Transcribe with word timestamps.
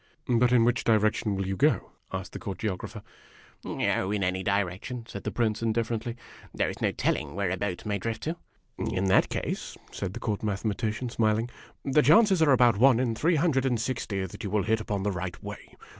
"But 0.39 0.51
in 0.51 0.65
which 0.65 0.83
direction 0.83 1.35
will 1.35 1.45
you 1.45 1.55
go?" 1.55 1.91
asked 2.11 2.33
the 2.33 2.39
Court 2.39 2.57
Geographer." 2.57 3.03
Oh, 3.65 4.09
in 4.09 4.23
any 4.23 4.41
direction!" 4.41 5.05
said 5.07 5.25
the 5.25 5.31
Prince, 5.31 5.61
indifferently." 5.61 6.15
There 6.55 6.71
is 6.71 6.81
no 6.81 6.91
telling 6.91 7.35
where 7.35 7.51
a 7.51 7.55
boat 7.57 7.85
may 7.85 7.99
drift 7.99 8.23
to." 8.23 8.35
"In 8.79 9.05
that 9.09 9.29
case," 9.29 9.77
said 9.91 10.13
the 10.15 10.19
Court 10.19 10.41
Mathematician, 10.41 11.09
smiling, 11.09 11.51
"the 11.85 12.01
chances 12.01 12.41
are 12.41 12.49
about 12.51 12.77
one 12.79 12.99
in 12.99 13.13
three 13.13 13.35
hundred 13.35 13.63
and 13.63 13.79
sixty 13.79 14.25
that 14.25 14.43
you 14.43 14.49
will 14.49 14.63
hit 14.63 14.81
upon 14.81 15.03
the 15.03 15.11
right 15.11 15.39
way. 15.43 15.75